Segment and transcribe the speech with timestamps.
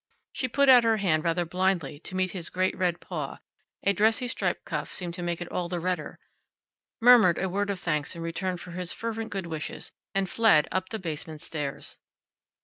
[0.31, 3.37] She put out her hand rather blindly to meet his great red paw
[3.83, 6.17] (a dressy striped cuff seemed to make it all the redder),
[6.99, 10.89] murmured a word of thanks in return for his fervent good wishes, and fled up
[10.89, 11.99] the basement stairs.